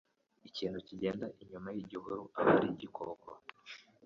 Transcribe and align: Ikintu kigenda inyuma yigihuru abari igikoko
Ikintu 0.49 0.77
kigenda 0.87 1.25
inyuma 1.41 1.69
yigihuru 1.75 2.19
abari 2.39 2.67
igikoko 2.73 3.29